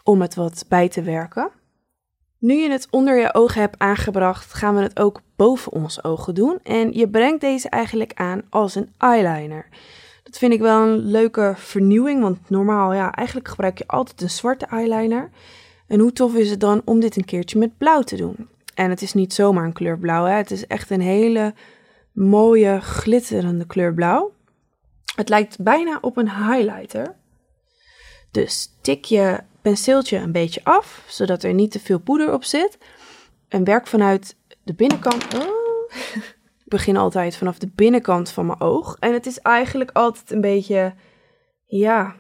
om 0.03 0.21
het 0.21 0.35
wat 0.35 0.65
bij 0.69 0.89
te 0.89 1.03
werken. 1.03 1.51
Nu 2.39 2.55
je 2.55 2.71
het 2.71 2.87
onder 2.91 3.19
je 3.19 3.35
ogen 3.35 3.61
hebt 3.61 3.79
aangebracht, 3.79 4.55
gaan 4.55 4.75
we 4.75 4.83
het 4.83 4.99
ook 4.99 5.21
boven 5.37 5.73
ons 5.73 6.05
ogen 6.05 6.35
doen. 6.35 6.59
En 6.63 6.93
je 6.93 7.09
brengt 7.09 7.41
deze 7.41 7.69
eigenlijk 7.69 8.13
aan 8.15 8.43
als 8.51 8.75
een 8.75 8.93
eyeliner. 8.99 9.67
Dat 10.23 10.39
vind 10.39 10.53
ik 10.53 10.61
wel 10.61 10.83
een 10.83 10.99
leuke 10.99 11.55
vernieuwing, 11.57 12.23
want 12.23 12.51
normaal, 12.51 12.95
ja, 12.95 13.13
eigenlijk 13.13 13.49
gebruik 13.49 13.79
je 13.79 13.87
altijd 13.87 14.23
een 14.23 14.31
zwarte 14.31 14.67
eyeliner. 14.67 15.31
En 15.87 16.01
hoe 16.01 16.13
tof 16.13 16.35
is 16.35 16.51
het 16.51 16.61
dan 16.61 16.83
om 16.85 17.01
dit 17.01 17.17
een 17.17 17.25
keertje 17.25 17.59
met 17.59 17.79
blauw 17.79 18.03
te 18.03 18.17
doen? 18.17 18.49
En 18.75 18.91
het 18.91 19.03
is 19.03 19.13
niet 19.13 19.35
zomaar 19.35 19.65
een 19.65 19.73
kleur 19.73 19.99
blauw, 19.99 20.25
hè? 20.25 20.33
het 20.33 20.51
is 20.51 20.67
echt 20.67 20.91
een 20.91 21.01
hele 21.01 21.55
mooie 22.13 22.81
glitterende 22.81 23.67
kleur 23.67 23.95
blauw. 23.95 24.35
Het 25.17 25.29
lijkt 25.29 25.63
bijna 25.63 25.99
op 26.01 26.17
een 26.17 26.31
highlighter. 26.31 27.17
Dus 28.31 28.69
tik 28.81 29.05
je 29.05 29.41
penseeltje 29.63 30.19
een 30.19 30.33
beetje 30.33 30.65
af, 30.65 31.05
zodat 31.09 31.43
er 31.43 31.55
niet 31.55 31.71
te 31.71 31.81
veel 31.81 31.99
poeder 31.99 32.33
op 32.33 32.45
zit. 32.45 32.79
En 33.49 33.65
werk 33.65 33.87
vanuit 33.87 34.37
de 34.63 34.75
binnenkant. 34.75 35.35
Oh. 35.35 35.93
Ik 36.65 36.73
begin 36.73 36.97
altijd 36.97 37.37
vanaf 37.37 37.59
de 37.59 37.71
binnenkant 37.75 38.31
van 38.31 38.47
mijn 38.47 38.61
oog. 38.61 38.97
En 39.01 39.13
het 39.13 39.27
is 39.27 39.41
eigenlijk 39.41 39.91
altijd 39.93 40.31
een 40.31 40.41
beetje, 40.41 40.95
ja, 41.65 42.15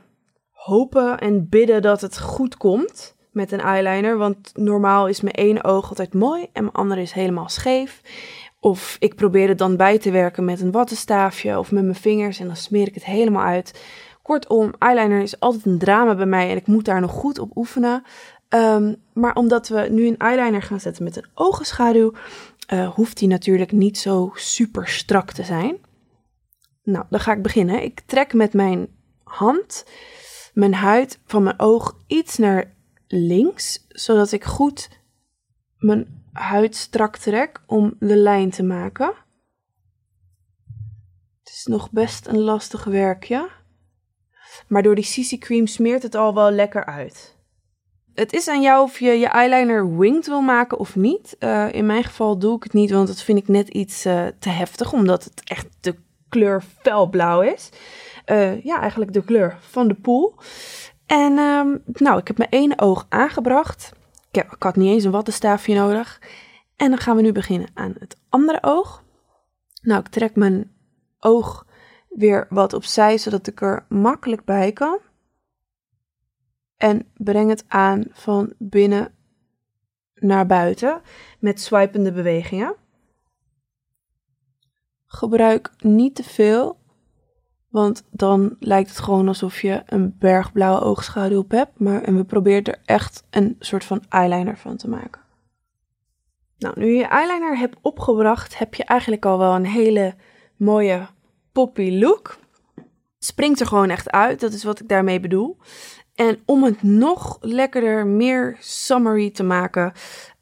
hopen 0.50 1.18
en 1.18 1.48
bidden 1.48 1.82
dat 1.82 2.00
het 2.00 2.18
goed 2.18 2.56
komt 2.56 3.16
met 3.32 3.52
een 3.52 3.60
eyeliner. 3.60 4.16
Want 4.16 4.50
normaal 4.54 5.08
is 5.08 5.20
mijn 5.20 5.34
ene 5.34 5.64
oog 5.64 5.88
altijd 5.88 6.14
mooi 6.14 6.46
en 6.52 6.62
mijn 6.62 6.74
andere 6.74 7.00
is 7.00 7.12
helemaal 7.12 7.48
scheef. 7.48 8.00
Of 8.66 8.96
ik 8.98 9.14
probeer 9.14 9.48
het 9.48 9.58
dan 9.58 9.76
bij 9.76 9.98
te 9.98 10.10
werken 10.10 10.44
met 10.44 10.60
een 10.60 10.70
wattenstaafje 10.70 11.58
of 11.58 11.72
met 11.72 11.82
mijn 11.82 11.94
vingers 11.94 12.38
en 12.38 12.46
dan 12.46 12.56
smeer 12.56 12.86
ik 12.86 12.94
het 12.94 13.04
helemaal 13.04 13.44
uit. 13.44 13.80
Kortom, 14.22 14.74
eyeliner 14.78 15.22
is 15.22 15.40
altijd 15.40 15.64
een 15.64 15.78
drama 15.78 16.14
bij 16.14 16.26
mij 16.26 16.50
en 16.50 16.56
ik 16.56 16.66
moet 16.66 16.84
daar 16.84 17.00
nog 17.00 17.10
goed 17.10 17.38
op 17.38 17.56
oefenen. 17.56 18.02
Ehm, 18.48 18.94
maar 19.12 19.34
omdat 19.34 19.68
we 19.68 19.88
nu 19.90 20.06
een 20.06 20.16
eyeliner 20.16 20.62
gaan 20.62 20.80
zetten 20.80 21.04
met 21.04 21.16
een 21.16 21.26
ogenschaduw, 21.34 22.12
uh, 22.72 22.94
hoeft 22.94 23.18
die 23.18 23.28
natuurlijk 23.28 23.72
niet 23.72 23.98
zo 23.98 24.30
super 24.34 24.88
strak 24.88 25.32
te 25.32 25.42
zijn. 25.42 25.76
Nou, 26.82 27.04
dan 27.10 27.20
ga 27.20 27.32
ik 27.32 27.42
beginnen. 27.42 27.82
Ik 27.82 28.00
trek 28.06 28.32
met 28.32 28.52
mijn 28.52 28.88
hand 29.24 29.84
mijn 30.54 30.74
huid 30.74 31.18
van 31.26 31.42
mijn 31.42 31.60
oog 31.60 31.96
iets 32.06 32.36
naar 32.36 32.74
links, 33.06 33.86
zodat 33.88 34.32
ik 34.32 34.44
goed 34.44 34.88
mijn 35.78 36.24
huid 36.32 36.76
strak 36.76 37.16
trek 37.16 37.62
om 37.66 37.96
de 37.98 38.16
lijn 38.16 38.50
te 38.50 38.62
maken. 38.62 39.14
Het 41.38 41.54
is 41.54 41.64
nog 41.64 41.90
best 41.90 42.26
een 42.26 42.40
lastig 42.40 42.84
werkje. 42.84 43.48
Maar 44.68 44.82
door 44.82 44.94
die 44.94 45.04
CC 45.04 45.40
cream 45.40 45.66
smeert 45.66 46.02
het 46.02 46.14
al 46.14 46.34
wel 46.34 46.50
lekker 46.50 46.84
uit. 46.84 47.36
Het 48.14 48.32
is 48.32 48.48
aan 48.48 48.62
jou 48.62 48.82
of 48.82 48.98
je 48.98 49.10
je 49.10 49.26
eyeliner 49.26 49.96
winged 49.98 50.26
wil 50.26 50.40
maken 50.40 50.78
of 50.78 50.96
niet. 50.96 51.36
Uh, 51.40 51.72
in 51.72 51.86
mijn 51.86 52.04
geval 52.04 52.38
doe 52.38 52.56
ik 52.56 52.62
het 52.62 52.72
niet, 52.72 52.90
want 52.90 53.06
dat 53.06 53.22
vind 53.22 53.38
ik 53.38 53.48
net 53.48 53.68
iets 53.68 54.06
uh, 54.06 54.26
te 54.38 54.48
heftig, 54.48 54.92
omdat 54.92 55.24
het 55.24 55.40
echt 55.44 55.66
de 55.80 55.94
kleur 56.28 56.62
felblauw 56.82 57.40
is. 57.40 57.68
Uh, 58.26 58.62
ja, 58.64 58.80
eigenlijk 58.80 59.12
de 59.12 59.24
kleur 59.24 59.56
van 59.60 59.88
de 59.88 59.94
pool. 59.94 60.34
En 61.06 61.38
um, 61.38 61.82
nou, 61.86 62.18
ik 62.18 62.26
heb 62.26 62.38
mijn 62.38 62.50
ene 62.50 62.78
oog 62.78 63.06
aangebracht. 63.08 63.92
Ik, 64.44 64.62
had 64.62 64.76
niet 64.76 64.88
eens 64.88 65.04
een 65.04 65.10
wattenstaafje 65.10 65.74
nodig. 65.74 66.20
En 66.76 66.90
dan 66.90 66.98
gaan 66.98 67.16
we 67.16 67.22
nu 67.22 67.32
beginnen 67.32 67.68
aan 67.74 67.94
het 67.98 68.16
andere 68.28 68.58
oog. 68.60 69.04
Nou, 69.82 70.00
ik 70.00 70.08
trek 70.08 70.36
mijn 70.36 70.72
oog 71.18 71.66
weer 72.08 72.46
wat 72.48 72.72
opzij, 72.72 73.18
zodat 73.18 73.46
ik 73.46 73.60
er 73.60 73.84
makkelijk 73.88 74.44
bij 74.44 74.72
kan. 74.72 74.98
En 76.76 77.12
breng 77.16 77.48
het 77.50 77.64
aan 77.68 78.04
van 78.10 78.52
binnen 78.58 79.14
naar 80.14 80.46
buiten 80.46 81.00
met 81.38 81.60
swipende 81.60 82.12
bewegingen. 82.12 82.76
Gebruik 85.06 85.70
niet 85.78 86.14
te 86.14 86.24
veel, 86.24 86.78
want 87.76 88.02
dan 88.10 88.56
lijkt 88.60 88.88
het 88.88 88.98
gewoon 88.98 89.28
alsof 89.28 89.60
je 89.60 89.82
een 89.86 90.16
bergblauwe 90.18 90.80
oogschaduw 90.80 91.38
op 91.38 91.50
hebt. 91.50 91.78
Maar 91.78 92.02
en 92.02 92.16
we 92.16 92.24
proberen 92.24 92.64
er 92.64 92.78
echt 92.84 93.24
een 93.30 93.56
soort 93.58 93.84
van 93.84 94.04
eyeliner 94.08 94.58
van 94.58 94.76
te 94.76 94.88
maken. 94.88 95.20
Nou, 96.58 96.80
nu 96.80 96.86
je 96.86 97.06
eyeliner 97.06 97.58
hebt 97.58 97.76
opgebracht, 97.82 98.58
heb 98.58 98.74
je 98.74 98.84
eigenlijk 98.84 99.24
al 99.24 99.38
wel 99.38 99.54
een 99.54 99.66
hele 99.66 100.14
mooie 100.56 101.06
poppy 101.52 101.98
look. 101.98 102.38
Springt 103.18 103.60
er 103.60 103.66
gewoon 103.66 103.90
echt 103.90 104.10
uit, 104.10 104.40
dat 104.40 104.52
is 104.52 104.64
wat 104.64 104.80
ik 104.80 104.88
daarmee 104.88 105.20
bedoel. 105.20 105.56
En 106.14 106.38
om 106.44 106.64
het 106.64 106.82
nog 106.82 107.38
lekkerder, 107.40 108.06
meer 108.06 108.56
summery 108.60 109.30
te 109.30 109.42
maken, 109.42 109.92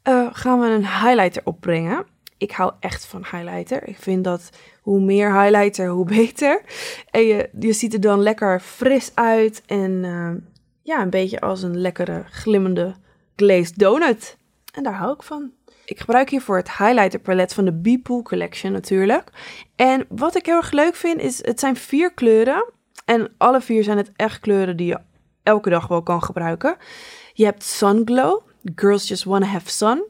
uh, 0.03 0.27
gaan 0.31 0.59
we 0.59 0.65
een 0.65 0.87
highlighter 0.87 1.41
opbrengen. 1.45 2.05
Ik 2.37 2.51
hou 2.51 2.73
echt 2.79 3.05
van 3.05 3.25
highlighter. 3.31 3.87
Ik 3.87 3.97
vind 3.97 4.23
dat 4.23 4.49
hoe 4.81 4.99
meer 4.99 5.41
highlighter, 5.41 5.87
hoe 5.87 6.05
beter. 6.17 6.61
En 7.11 7.21
je, 7.21 7.49
je 7.59 7.73
ziet 7.73 7.93
er 7.93 8.01
dan 8.01 8.21
lekker 8.21 8.59
fris 8.59 9.11
uit 9.13 9.63
en 9.65 9.91
uh, 10.03 10.31
ja, 10.81 11.01
een 11.01 11.09
beetje 11.09 11.39
als 11.39 11.63
een 11.63 11.77
lekkere 11.77 12.23
glimmende 12.29 12.95
glazed 13.35 13.77
donut. 13.77 14.37
En 14.73 14.83
daar 14.83 14.93
hou 14.93 15.13
ik 15.13 15.23
van. 15.23 15.51
Ik 15.85 15.99
gebruik 15.99 16.29
hiervoor 16.29 16.57
het 16.57 16.77
highlighter 16.77 17.19
palet 17.19 17.53
van 17.53 17.65
de 17.65 17.97
B-Pool 17.97 18.21
Collection 18.21 18.71
natuurlijk. 18.71 19.29
En 19.75 20.05
wat 20.09 20.35
ik 20.35 20.45
heel 20.45 20.55
erg 20.55 20.71
leuk 20.71 20.95
vind 20.95 21.21
is, 21.21 21.45
het 21.45 21.59
zijn 21.59 21.75
vier 21.75 22.13
kleuren. 22.13 22.71
En 23.05 23.33
alle 23.37 23.61
vier 23.61 23.83
zijn 23.83 23.97
het 23.97 24.11
echt 24.15 24.39
kleuren 24.39 24.77
die 24.77 24.87
je 24.87 24.99
elke 25.43 25.69
dag 25.69 25.87
wel 25.87 26.03
kan 26.03 26.23
gebruiken. 26.23 26.77
Je 27.33 27.45
hebt 27.45 27.63
Sun 27.63 28.01
Glow, 28.05 28.41
Girls 28.75 29.07
Just 29.07 29.23
Wanna 29.23 29.45
Have 29.45 29.69
Sun. 29.69 30.03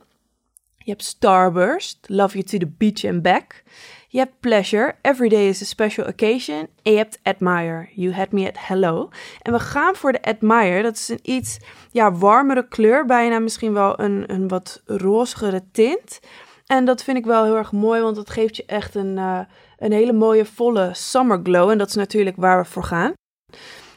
Je 0.85 0.91
hebt 0.91 1.03
Starburst, 1.03 1.97
Love 2.07 2.37
You 2.37 2.43
to 2.43 2.57
the 2.57 2.73
Beach 2.77 3.05
and 3.05 3.21
Back. 3.21 3.63
Je 4.07 4.17
hebt 4.17 4.39
Pleasure, 4.39 4.95
Every 5.01 5.29
Day 5.29 5.47
is 5.47 5.61
a 5.61 5.65
Special 5.65 6.07
Occasion. 6.07 6.67
En 6.81 6.91
je 6.91 6.97
hebt 6.97 7.19
Admire, 7.23 7.87
You 7.95 8.13
Had 8.13 8.31
Me 8.31 8.47
at 8.47 8.57
Hello. 8.57 9.09
En 9.41 9.53
we 9.53 9.59
gaan 9.59 9.95
voor 9.95 10.11
de 10.11 10.21
Admire, 10.21 10.81
dat 10.81 10.95
is 10.95 11.09
een 11.09 11.19
iets 11.21 11.59
ja, 11.91 12.11
warmere 12.11 12.67
kleur, 12.67 13.05
bijna 13.05 13.39
misschien 13.39 13.73
wel 13.73 13.99
een, 13.99 14.23
een 14.27 14.47
wat 14.47 14.81
rozigere 14.85 15.63
tint. 15.71 16.19
En 16.65 16.85
dat 16.85 17.03
vind 17.03 17.17
ik 17.17 17.25
wel 17.25 17.43
heel 17.43 17.57
erg 17.57 17.71
mooi, 17.71 18.01
want 18.01 18.15
dat 18.15 18.29
geeft 18.29 18.55
je 18.55 18.65
echt 18.65 18.95
een, 18.95 19.17
uh, 19.17 19.39
een 19.77 19.91
hele 19.91 20.13
mooie 20.13 20.45
volle 20.45 20.89
summer 20.93 21.39
glow. 21.43 21.69
En 21.69 21.77
dat 21.77 21.87
is 21.87 21.95
natuurlijk 21.95 22.35
waar 22.35 22.61
we 22.61 22.69
voor 22.69 22.83
gaan. 22.83 23.13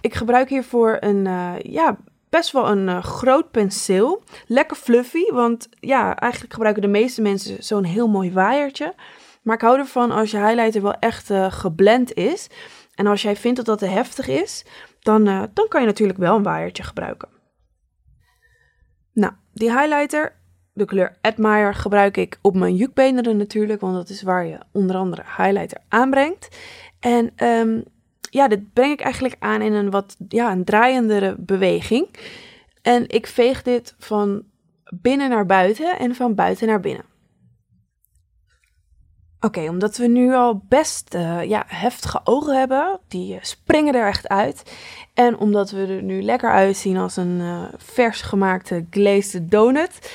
Ik 0.00 0.14
gebruik 0.14 0.48
hiervoor 0.48 0.96
een, 1.00 1.26
uh, 1.26 1.52
ja, 1.58 1.98
best 2.30 2.52
wel 2.52 2.68
een 2.68 2.88
uh, 2.88 3.02
groot 3.02 3.50
penseel. 3.50 4.22
Lekker 4.46 4.76
fluffy, 4.76 5.32
want 5.32 5.68
ja, 5.80 6.16
eigenlijk 6.16 6.52
gebruiken 6.52 6.82
de 6.82 6.88
meeste 6.88 7.22
mensen 7.22 7.62
zo'n 7.62 7.84
heel 7.84 8.08
mooi 8.08 8.32
waaiertje. 8.32 8.94
Maar 9.42 9.54
ik 9.54 9.62
hou 9.62 9.78
ervan 9.78 10.10
als 10.10 10.30
je 10.30 10.38
highlighter 10.38 10.82
wel 10.82 10.94
echt 10.94 11.30
uh, 11.30 11.52
geblend 11.52 12.14
is. 12.14 12.48
En 12.94 13.06
als 13.06 13.22
jij 13.22 13.36
vindt 13.36 13.56
dat 13.56 13.66
dat 13.66 13.78
te 13.78 13.86
heftig 13.86 14.28
is, 14.28 14.64
dan, 15.00 15.24
dan 15.54 15.68
kan 15.68 15.80
je 15.80 15.86
natuurlijk 15.86 16.18
wel 16.18 16.36
een 16.36 16.42
waaiertje 16.42 16.82
gebruiken. 16.82 17.28
Nou, 19.12 19.32
die 19.52 19.72
highlighter, 19.78 20.36
de 20.72 20.84
kleur 20.84 21.18
Admire, 21.20 21.74
gebruik 21.74 22.16
ik 22.16 22.38
op 22.42 22.54
mijn 22.54 22.74
jukbeenderen 22.74 23.36
natuurlijk, 23.36 23.80
want 23.80 23.94
dat 23.94 24.08
is 24.08 24.22
waar 24.22 24.46
je 24.46 24.58
onder 24.72 24.96
andere 24.96 25.22
highlighter 25.36 25.78
aanbrengt. 25.88 26.48
En 27.00 27.44
um, 27.46 27.84
ja, 28.30 28.48
dit 28.48 28.72
breng 28.72 28.92
ik 28.92 29.00
eigenlijk 29.00 29.36
aan 29.38 29.62
in 29.62 29.72
een 29.72 29.90
wat 29.90 30.16
ja, 30.28 30.52
een 30.52 30.64
draaiendere 30.64 31.36
beweging. 31.38 32.08
En 32.82 33.08
ik 33.08 33.26
veeg 33.26 33.62
dit 33.62 33.94
van 33.98 34.42
binnen 34.84 35.30
naar 35.30 35.46
buiten 35.46 35.98
en 35.98 36.14
van 36.14 36.34
buiten 36.34 36.66
naar 36.66 36.80
binnen. 36.80 37.04
Oké, 39.40 39.68
omdat 39.68 39.96
we 39.96 40.06
nu 40.06 40.34
al 40.34 40.62
best 40.68 41.14
uh, 41.14 41.44
ja, 41.44 41.64
heftige 41.66 42.20
ogen 42.24 42.58
hebben, 42.58 43.00
die 43.08 43.34
uh, 43.34 43.38
springen 43.42 43.94
er 43.94 44.06
echt 44.06 44.28
uit. 44.28 44.62
En 45.14 45.38
omdat 45.38 45.70
we 45.70 45.86
er 45.86 46.02
nu 46.02 46.22
lekker 46.22 46.50
uitzien 46.50 46.96
als 46.96 47.16
een 47.16 47.38
uh, 47.40 47.62
vers 47.76 48.20
gemaakte 48.20 48.86
glazed 48.90 49.50
donut, 49.50 50.12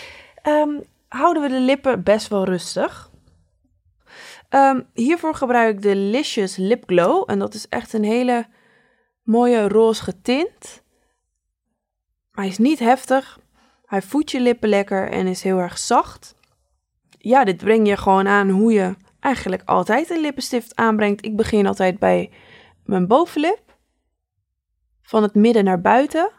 um, 0.48 0.84
houden 1.08 1.44
we 1.44 1.50
de 1.50 1.60
lippen 1.60 2.04
best 2.04 2.28
wel 2.28 2.46
rustig. 2.46 3.12
Um, 4.56 4.86
hiervoor 4.94 5.36
gebruik 5.36 5.76
ik 5.76 5.82
de 5.82 5.96
Licious 5.96 6.56
Lip 6.56 6.84
Glow. 6.86 7.24
En 7.32 7.40
dat 7.40 7.54
is 7.54 7.68
echt 7.70 7.94
een 7.94 8.04
hele 8.04 8.46
mooie 9.24 9.68
roze 9.68 10.22
tint. 10.22 10.84
hij 12.32 12.48
is 12.48 12.58
niet 12.58 12.80
heftig. 12.80 13.40
Hij 13.86 14.02
voedt 14.02 14.32
je 14.32 14.40
lippen 14.40 14.70
lekker 14.70 15.10
en 15.12 15.28
is 15.28 15.44
heel 15.44 15.58
erg 15.58 15.78
zacht. 15.78 16.36
Ja, 17.18 17.44
dit 17.44 17.58
breng 17.58 17.88
je 17.88 17.98
gewoon 17.98 18.28
aan 18.28 18.50
hoe 18.50 18.74
je 18.74 18.96
eigenlijk 19.20 19.62
altijd 19.66 20.10
een 20.10 20.22
lippenstift 20.22 20.76
aanbrengt. 20.76 21.26
Ik 21.26 21.36
begin 21.36 21.68
altijd 21.68 22.00
bij 22.00 22.32
mijn 22.84 23.08
bovenlip. 23.08 23.78
Van 25.02 25.24
het 25.24 25.36
midden 25.36 25.64
naar 25.64 25.82
buiten. 25.82 26.32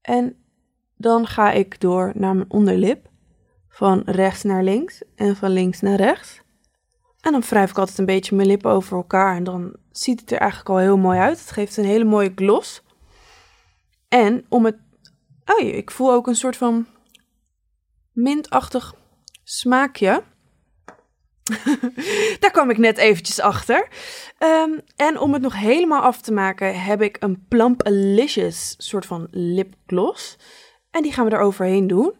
En 0.00 0.36
dan 0.96 1.26
ga 1.26 1.50
ik 1.50 1.80
door 1.80 2.12
naar 2.14 2.36
mijn 2.36 2.50
onderlip. 2.50 3.10
Van 3.68 4.02
rechts 4.06 4.42
naar 4.42 4.62
links 4.62 5.02
en 5.14 5.36
van 5.36 5.50
links 5.50 5.80
naar 5.80 5.96
rechts. 5.96 6.43
En 7.24 7.32
dan 7.32 7.40
wrijf 7.40 7.70
ik 7.70 7.78
altijd 7.78 7.98
een 7.98 8.06
beetje 8.06 8.36
mijn 8.36 8.48
lippen 8.48 8.70
over 8.70 8.96
elkaar. 8.96 9.36
En 9.36 9.44
dan 9.44 9.76
ziet 9.92 10.20
het 10.20 10.30
er 10.30 10.38
eigenlijk 10.38 10.70
al 10.70 10.78
heel 10.78 10.96
mooi 10.96 11.18
uit. 11.18 11.38
Het 11.38 11.50
geeft 11.50 11.76
een 11.76 11.84
hele 11.84 12.04
mooie 12.04 12.32
gloss. 12.34 12.82
En 14.08 14.46
om 14.48 14.64
het. 14.64 14.76
Oh, 15.44 15.60
ik 15.60 15.90
voel 15.90 16.12
ook 16.12 16.26
een 16.26 16.34
soort 16.34 16.56
van 16.56 16.86
mintachtig 18.12 18.94
smaakje. 19.44 20.22
Daar 22.40 22.50
kwam 22.50 22.70
ik 22.70 22.78
net 22.78 22.98
eventjes 22.98 23.40
achter. 23.40 23.88
Um, 24.38 24.80
en 24.96 25.18
om 25.18 25.32
het 25.32 25.42
nog 25.42 25.54
helemaal 25.54 26.02
af 26.02 26.20
te 26.20 26.32
maken, 26.32 26.82
heb 26.82 27.02
ik 27.02 27.16
een 27.20 27.44
Plump 27.48 27.82
Alicious 27.82 28.74
soort 28.78 29.06
van 29.06 29.28
lipgloss. 29.30 30.36
En 30.90 31.02
die 31.02 31.12
gaan 31.12 31.24
we 31.24 31.30
er 31.30 31.40
overheen 31.40 31.86
doen. 31.86 32.14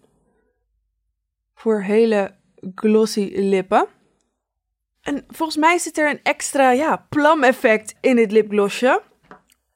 Voor 1.54 1.82
hele 1.82 2.34
glossy 2.74 3.32
lippen. 3.34 3.88
En 5.04 5.24
volgens 5.28 5.58
mij 5.58 5.78
zit 5.78 5.98
er 5.98 6.10
een 6.10 6.20
extra 6.22 6.70
ja, 6.70 7.06
plam-effect 7.08 7.94
in 8.00 8.16
dit 8.16 8.32
lipglossje. 8.32 9.02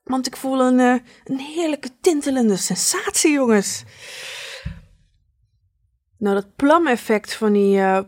Want 0.04 0.26
ik 0.26 0.36
voel 0.36 0.60
een, 0.60 0.78
uh, 0.78 0.98
een 1.24 1.38
heerlijke 1.38 1.90
tintelende 2.00 2.56
sensatie, 2.56 3.32
jongens. 3.32 3.84
Nou, 6.18 6.34
dat 6.34 6.56
plam-effect 6.56 7.34
van 7.34 7.52
die 7.52 7.78
uh, 7.78 8.00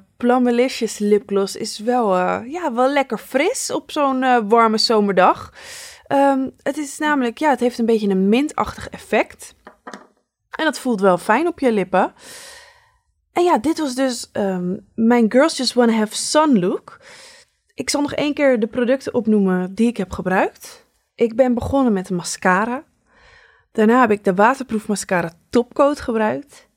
lipgloss 0.99 1.57
is 1.57 1.79
wel, 1.79 2.17
uh, 2.17 2.41
ja, 2.47 2.73
wel 2.73 2.89
lekker 2.89 3.19
fris 3.19 3.71
op 3.73 3.91
zo'n 3.91 4.49
warme 4.49 4.79
zomerdag. 4.79 5.53
Um, 6.09 6.51
het 6.63 6.77
is 6.77 6.99
namelijk, 6.99 7.39
ja, 7.39 7.51
het 7.51 7.61
heeft 7.61 7.79
een 7.79 7.87
beetje 7.87 8.09
een 8.09 8.29
mintachtig 8.29 8.89
effect. 8.89 9.55
En 10.51 10.65
dat 10.65 10.79
voelt 10.79 11.01
wel 11.01 11.19
fijn 11.19 11.47
op 11.47 11.59
je 11.59 11.73
lippen. 11.73 12.15
En 13.33 13.43
ja, 13.43 13.59
dit 13.59 13.79
was 13.79 13.95
dus 13.95 14.31
um, 14.33 14.87
mijn 14.95 15.31
Girls 15.31 15.57
Just 15.57 15.73
Wanna 15.73 15.93
Have 15.93 16.17
Sun 16.17 16.59
look. 16.59 17.01
Ik 17.75 17.91
zal 17.91 18.01
nog 18.01 18.13
één 18.13 18.35
keer 18.35 18.61
de 18.61 18.67
producten 18.67 19.15
opnoemen 19.15 19.75
die 19.75 19.89
ik 19.89 19.97
heb 19.97 20.13
gebruikt. 20.13 20.87
Ik 21.15 21.37
ben 21.37 21.55
begonnen 21.55 21.93
met 21.93 22.11
een 22.11 22.17
mascara. 22.17 22.85
Daarna 23.73 24.01
heb 24.01 24.11
ik 24.11 24.25
de 24.25 24.35
waterproof 24.35 24.89
mascara 24.89 25.33
topcoat 25.51 26.01
gebruikt. 26.01 26.69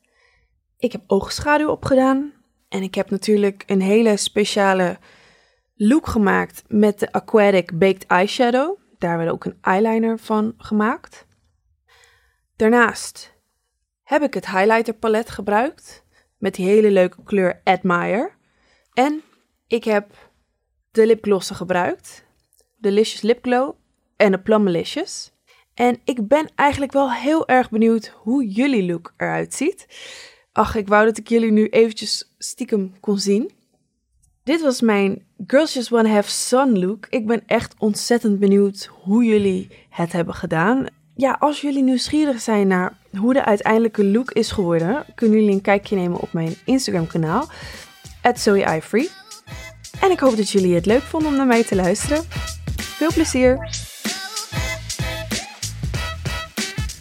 Ik 0.78 0.92
heb 0.92 1.02
oogschaduw 1.08 1.70
opgedaan. 1.70 2.34
En 2.70 2.84
ik 2.84 2.96
heb 2.96 3.10
natuurlijk 3.10 3.64
een 3.66 3.82
hele 3.82 4.18
speciale 4.18 4.98
look 5.76 6.08
gemaakt 6.08 6.64
met 6.68 7.00
de 7.00 7.12
Aquatic 7.12 7.80
Baked 7.80 8.06
Eyeshadow. 8.06 8.78
Daar 8.98 9.18
werd 9.18 9.30
ook 9.30 9.46
een 9.46 9.58
eyeliner 9.62 10.20
van 10.20 10.54
gemaakt. 10.58 11.26
Daarnaast 12.56 13.34
heb 14.04 14.22
ik 14.22 14.34
het 14.34 14.46
highlighter 14.50 14.94
palet 14.94 15.30
gebruikt 15.30 16.03
met 16.44 16.56
die 16.56 16.66
hele 16.66 16.92
leuke 16.92 17.24
kleur 17.24 17.62
Admire. 17.64 18.32
En 18.94 19.22
ik 19.68 19.84
heb 19.84 20.32
de 20.92 21.06
lipglossen 21.06 21.56
gebruikt. 21.56 22.26
Delicious 22.78 23.22
Lip 23.22 23.44
Glow 23.44 23.76
en 24.16 24.32
de 24.32 24.40
Plummalicious. 24.40 25.32
En 25.74 26.00
ik 26.04 26.28
ben 26.28 26.50
eigenlijk 26.56 26.92
wel 26.92 27.12
heel 27.12 27.48
erg 27.48 27.70
benieuwd 27.70 28.08
hoe 28.08 28.48
jullie 28.48 28.84
look 28.84 29.14
eruit 29.18 29.54
ziet. 29.54 29.88
Ach, 30.52 30.76
ik 30.76 30.88
wou 30.88 31.06
dat 31.06 31.18
ik 31.18 31.30
jullie 31.30 31.52
nu 31.52 31.68
eventjes 31.68 32.34
stiekem 32.38 33.00
kon 33.00 33.20
zien. 33.20 33.52
Dit 34.44 34.62
was 34.62 34.82
mijn 34.82 35.26
Girls 35.48 35.74
Just 35.74 35.90
Wanna 35.90 36.10
Have 36.10 36.30
Sun 36.30 36.80
look. 36.80 37.08
Ik 37.10 37.28
ben 37.28 37.44
echt 37.46 37.76
ontzettend 37.78 38.40
benieuwd 38.40 38.86
hoe 38.86 39.24
jullie 39.24 39.68
het 39.90 40.12
hebben 40.12 40.34
gedaan. 40.34 40.86
Ja, 41.16 41.36
als 41.40 41.62
jullie 41.62 41.84
nieuwsgierig 41.84 42.42
zijn 42.42 42.68
naar 42.68 42.94
hoe 43.18 43.34
de 43.34 43.46
uiteindelijke 43.46 44.06
look 44.06 44.32
is 44.32 44.52
geworden, 44.52 45.06
kunnen 45.16 45.40
jullie 45.40 45.54
een 45.54 45.62
kijkje 45.62 45.96
nemen 45.96 46.20
op 46.20 46.34
mijn 46.34 46.56
Instagram 46.66 47.08
kanaal, 47.08 47.50
@zoeiivory. 48.34 49.10
En 50.00 50.12
ik 50.12 50.20
hoop 50.20 50.38
dat 50.38 50.50
jullie 50.50 50.76
het 50.76 50.86
leuk 50.86 51.02
vonden 51.02 51.30
om 51.30 51.36
naar 51.36 51.48
mij 51.48 51.64
te 51.64 51.76
luisteren. 51.76 52.24
Veel 52.78 53.14
plezier! 53.14 53.70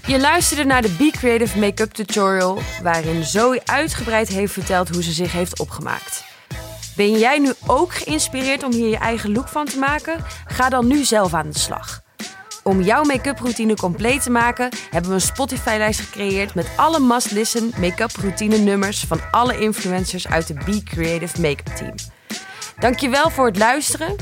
Je 0.06 0.20
luisterde 0.20 0.64
naar 0.64 0.82
de 0.82 0.94
Be 0.98 1.10
Creative 1.10 1.58
Make-up 1.58 1.92
tutorial, 1.92 2.58
waarin 2.82 3.24
Zoe 3.24 3.60
uitgebreid 3.64 4.28
heeft 4.28 4.52
verteld 4.52 4.88
hoe 4.88 5.02
ze 5.02 5.12
zich 5.12 5.32
heeft 5.32 5.60
opgemaakt. 5.60 6.24
Ben 6.96 7.18
jij 7.18 7.38
nu 7.38 7.52
ook 7.66 7.94
geïnspireerd 7.94 8.62
om 8.62 8.72
hier 8.72 8.88
je 8.88 8.96
eigen 8.96 9.32
look 9.32 9.48
van 9.48 9.66
te 9.66 9.78
maken? 9.78 10.24
Ga 10.46 10.68
dan 10.68 10.86
nu 10.86 11.04
zelf 11.04 11.34
aan 11.34 11.50
de 11.50 11.58
slag. 11.58 12.02
Om 12.64 12.80
jouw 12.80 13.02
make-up 13.02 13.38
routine 13.38 13.76
compleet 13.76 14.22
te 14.22 14.30
maken, 14.30 14.68
hebben 14.90 15.10
we 15.10 15.16
een 15.16 15.22
Spotify-lijst 15.22 16.00
gecreëerd 16.00 16.54
met 16.54 16.68
alle 16.76 17.00
must-listen 17.00 17.72
make-up 17.78 18.16
routine 18.20 18.56
nummers 18.56 19.04
van 19.04 19.20
alle 19.30 19.58
influencers 19.58 20.28
uit 20.28 20.46
de 20.46 20.54
Be 20.54 20.82
Creative 20.82 21.40
Make-up 21.40 21.76
team. 21.76 21.94
Dankjewel 22.78 23.30
voor 23.30 23.46
het 23.46 23.58
luisteren. 23.58 24.16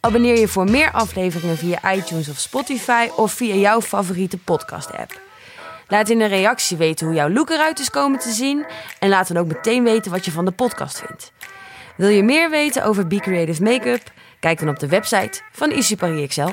Abonneer 0.00 0.38
je 0.38 0.48
voor 0.48 0.70
meer 0.70 0.90
afleveringen 0.90 1.56
via 1.56 1.92
iTunes 1.92 2.28
of 2.28 2.38
Spotify 2.38 3.08
of 3.16 3.32
via 3.32 3.54
jouw 3.54 3.80
favoriete 3.80 4.38
podcast-app. 4.38 5.20
Laat 5.88 6.08
in 6.08 6.20
een 6.20 6.28
reactie 6.28 6.76
weten 6.76 7.06
hoe 7.06 7.14
jouw 7.14 7.30
look 7.30 7.50
eruit 7.50 7.78
is 7.78 7.90
komen 7.90 8.18
te 8.18 8.30
zien 8.30 8.66
en 8.98 9.08
laat 9.08 9.28
dan 9.28 9.36
ook 9.36 9.46
meteen 9.46 9.84
weten 9.84 10.10
wat 10.10 10.24
je 10.24 10.30
van 10.30 10.44
de 10.44 10.50
podcast 10.50 11.02
vindt. 11.06 11.32
Wil 11.96 12.08
je 12.08 12.22
meer 12.22 12.50
weten 12.50 12.84
over 12.84 13.06
Be 13.06 13.20
Creative 13.20 13.62
Makeup? 13.62 14.12
Kijk 14.40 14.58
dan 14.58 14.68
op 14.68 14.78
de 14.78 14.88
website 14.88 15.40
van 15.52 15.70
Easy 15.70 15.96
Paris 15.96 16.22
Excel. 16.22 16.52